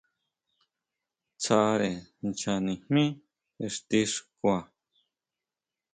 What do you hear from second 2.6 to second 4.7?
nijmí ixti xkua.